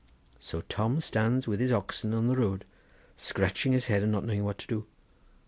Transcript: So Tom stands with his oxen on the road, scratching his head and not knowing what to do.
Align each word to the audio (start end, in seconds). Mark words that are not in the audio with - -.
So 0.39 0.61
Tom 0.61 0.99
stands 0.99 1.47
with 1.47 1.59
his 1.59 1.71
oxen 1.71 2.11
on 2.15 2.25
the 2.27 2.35
road, 2.35 2.65
scratching 3.15 3.71
his 3.73 3.85
head 3.85 4.01
and 4.01 4.11
not 4.11 4.25
knowing 4.25 4.43
what 4.43 4.57
to 4.57 4.65
do. 4.67 4.87